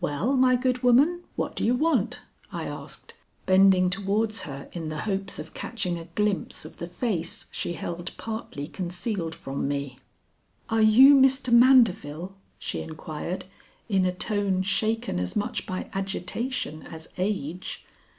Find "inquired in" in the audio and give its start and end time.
12.80-14.06